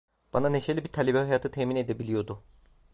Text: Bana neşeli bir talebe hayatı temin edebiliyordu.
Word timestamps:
Bana 0.33 0.49
neşeli 0.49 0.83
bir 0.83 0.91
talebe 0.91 1.17
hayatı 1.17 1.51
temin 1.51 1.75
edebiliyordu. 1.75 2.43